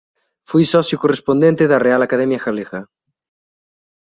Foi 0.49 0.63
socio 0.73 1.01
correspondente 1.03 1.69
da 1.71 1.81
Real 1.85 2.01
Academia 2.03 2.43
Galega. 2.45 2.79